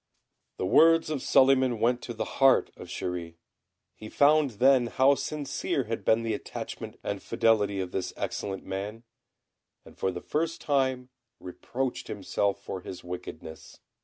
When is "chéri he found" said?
2.87-4.49